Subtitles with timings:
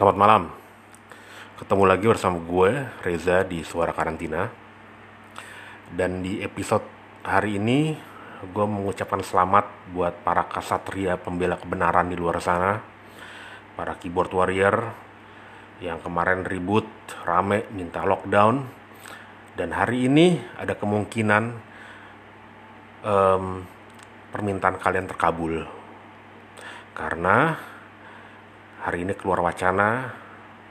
[0.00, 0.48] Selamat malam.
[1.60, 2.72] Ketemu lagi bersama gue,
[3.04, 4.48] Reza di Suara Karantina.
[5.92, 6.88] Dan di episode
[7.20, 7.92] hari ini,
[8.40, 12.80] gue mengucapkan selamat buat para kasatria pembela kebenaran di luar sana,
[13.76, 14.88] para keyboard warrior
[15.84, 16.88] yang kemarin ribut,
[17.28, 18.64] rame, minta lockdown.
[19.52, 21.44] Dan hari ini ada kemungkinan
[23.04, 23.68] em,
[24.32, 25.68] permintaan kalian terkabul.
[26.96, 27.68] Karena
[28.80, 30.16] hari ini keluar wacana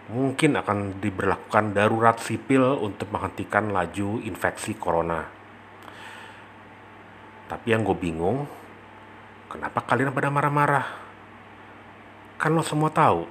[0.10, 5.22] mungkin akan diberlakukan darurat sipil untuk menghentikan laju infeksi corona.
[7.46, 8.50] Tapi yang gue bingung,
[9.46, 10.86] kenapa kalian pada marah-marah?
[12.42, 13.30] Kan lo semua tahu,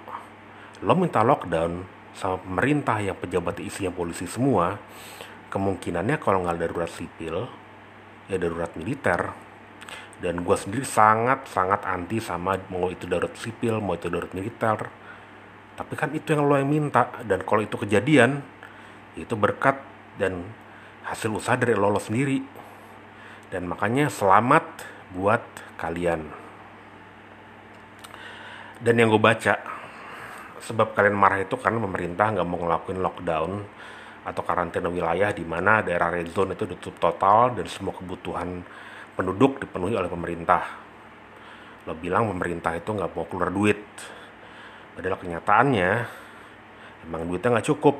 [0.86, 1.82] lo minta lockdown
[2.14, 4.78] sama pemerintah yang pejabat isinya polisi semua,
[5.50, 7.46] kemungkinannya kalau nggak darurat sipil,
[8.30, 9.47] ya darurat militer.
[10.18, 14.78] Dan gue sendiri sangat-sangat anti sama mau itu darurat sipil, mau itu darurat militer.
[15.78, 18.42] Tapi kan itu yang lo yang minta, dan kalau itu kejadian,
[19.14, 19.78] itu berkat
[20.18, 20.42] dan
[21.06, 22.42] hasil usaha dari lo, lo sendiri.
[23.48, 24.66] Dan makanya selamat
[25.14, 25.40] buat
[25.78, 26.26] kalian.
[28.82, 29.54] Dan yang gue baca,
[30.58, 33.50] sebab kalian marah itu karena pemerintah nggak mau ngelakuin lockdown
[34.28, 38.60] atau karantina wilayah di mana daerah red zone itu ditutup total dan semua kebutuhan
[39.18, 40.62] penduduk dipenuhi oleh pemerintah.
[41.90, 43.82] Lo bilang pemerintah itu nggak mau keluar duit.
[44.94, 45.90] Padahal kenyataannya
[47.10, 47.98] emang duitnya nggak cukup.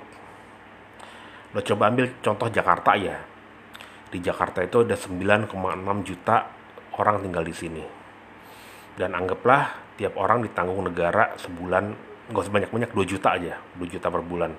[1.59, 3.19] Lo coba ambil contoh Jakarta ya.
[4.15, 5.51] Di Jakarta itu ada 9,6
[6.07, 6.37] juta
[6.95, 7.85] orang tinggal di sini.
[8.95, 11.85] Dan anggaplah tiap orang ditanggung negara sebulan
[12.31, 14.55] nggak usah banyak-banyak 2 juta aja, 2 juta per bulan.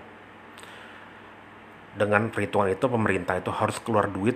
[1.96, 4.36] Dengan perhitungan itu pemerintah itu harus keluar duit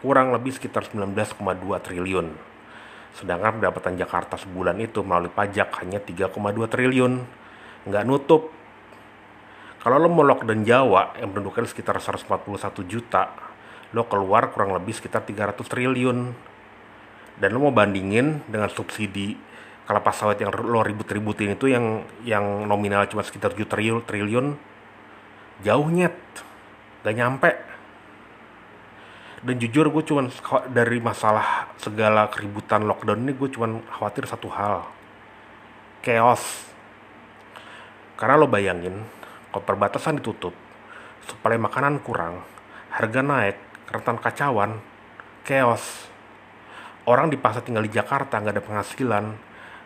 [0.00, 1.14] kurang lebih sekitar 19,2
[1.80, 2.26] triliun.
[3.16, 6.32] Sedangkan pendapatan Jakarta sebulan itu melalui pajak hanya 3,2
[6.68, 7.12] triliun.
[7.88, 8.52] Nggak nutup.
[9.80, 13.30] Kalau lo mau lockdown Jawa yang penduduknya sekitar 141 juta,
[13.94, 16.18] lo keluar kurang lebih sekitar 300 triliun.
[17.38, 19.38] Dan lo mau bandingin dengan subsidi
[19.86, 24.46] kelapa sawit yang lo ribut-ributin itu yang yang nominal cuma sekitar 7 triliun, triliun
[25.62, 26.18] jauh nyet.
[27.06, 27.75] Gak nyampe
[29.44, 30.32] dan jujur gue cuman
[30.72, 34.88] dari masalah segala keributan lockdown ini gue cuman khawatir satu hal.
[36.00, 36.40] Chaos.
[38.16, 38.96] Karena lo bayangin
[39.52, 40.56] kalau perbatasan ditutup
[41.28, 42.40] supaya makanan kurang
[42.88, 43.60] harga naik
[43.92, 44.80] rentan kacauan
[45.44, 46.08] chaos.
[47.04, 49.24] Orang di pasar tinggal di Jakarta nggak ada penghasilan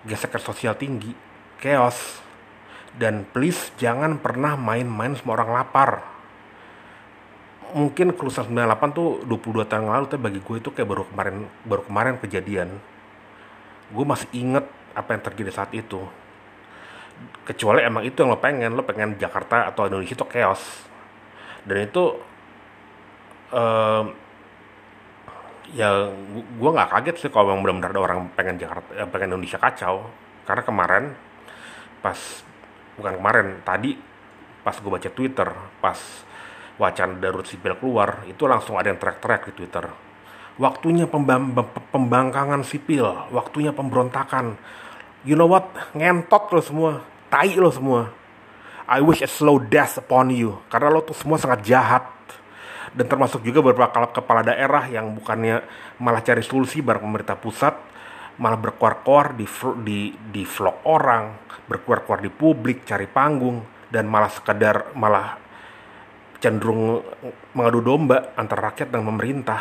[0.06, 1.10] gesekan sosial tinggi
[1.59, 2.22] chaos.
[2.91, 6.20] Dan please jangan pernah main-main semua orang lapar
[7.75, 11.37] mungkin kelulusan 98 tuh 22 tahun lalu tapi bagi gue itu kayak baru kemarin
[11.67, 12.69] baru kemarin kejadian.
[13.91, 16.01] Gue masih inget apa yang terjadi saat itu.
[17.45, 20.63] Kecuali emang itu yang lo pengen lo pengen Jakarta atau Indonesia itu chaos.
[21.67, 22.05] Dan itu
[23.53, 24.05] uh,
[25.71, 30.07] ya gue nggak kaget sih kalau benar-benar ada orang pengen Jakarta eh, pengen Indonesia kacau.
[30.47, 31.05] Karena kemarin
[32.01, 32.19] pas
[32.97, 33.95] bukan kemarin tadi
[34.61, 35.49] pas gue baca Twitter
[35.81, 35.99] pas
[36.81, 39.85] wacana darurat sipil keluar, itu langsung ada yang teriak-teriak di Twitter.
[40.57, 41.05] Waktunya
[41.93, 44.57] pembangkangan sipil, waktunya pemberontakan.
[45.29, 45.69] You know what?
[45.93, 48.09] Ngentot lo semua, tai lo semua.
[48.89, 50.57] I wish a slow death upon you.
[50.73, 52.05] Karena lo tuh semua sangat jahat.
[52.91, 55.63] Dan termasuk juga beberapa kepala daerah yang bukannya
[56.03, 57.77] malah cari solusi bareng pemerintah pusat,
[58.43, 59.47] malah berkuar-kuar di,
[59.87, 61.39] di, di vlog orang,
[61.71, 65.39] berkuar-kuar di publik, cari panggung, dan malah sekedar malah
[66.41, 67.05] cenderung
[67.53, 69.61] mengadu domba antara rakyat dan pemerintah.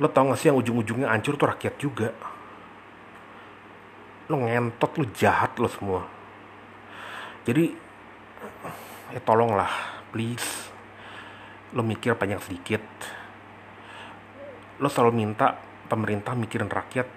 [0.00, 2.10] Lo tau gak sih yang ujung-ujungnya hancur tuh rakyat juga.
[4.32, 6.02] Lo ngentot, lo jahat lo semua.
[7.46, 7.70] Jadi,
[9.14, 10.72] ya tolonglah, please.
[11.72, 12.82] Lo mikir panjang sedikit.
[14.82, 15.54] Lo selalu minta
[15.86, 17.08] pemerintah mikirin rakyat.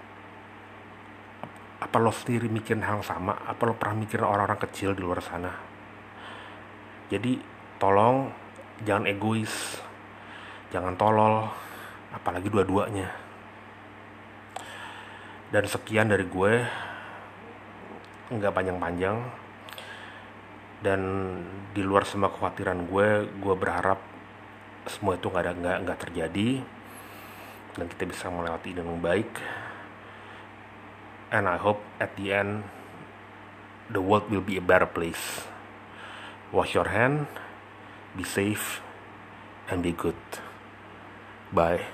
[1.80, 3.34] Apa lo sendiri mikirin hal yang sama?
[3.48, 5.52] Apa lo pernah mikirin orang-orang kecil di luar sana?
[7.10, 8.30] Jadi, tolong
[8.84, 9.80] jangan egois.
[10.70, 11.50] Jangan tolol
[12.14, 13.10] apalagi dua-duanya.
[15.50, 16.54] Dan sekian dari gue.
[18.30, 19.18] Nggak panjang-panjang.
[20.80, 21.02] Dan
[21.74, 24.00] di luar semua kekhawatiran gue gue berharap
[24.88, 26.50] semua itu nggak ada nggak nggak terjadi.
[27.74, 29.32] Dan kita bisa melewati dengan baik.
[31.34, 32.66] And I hope at the end
[33.90, 35.50] the world will be a better place.
[36.54, 37.30] Wash your hand
[38.16, 38.82] be safe
[39.70, 40.16] and be good.
[41.54, 41.86] Bye.